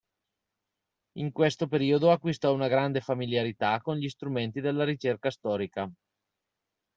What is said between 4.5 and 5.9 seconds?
della ricerca storica.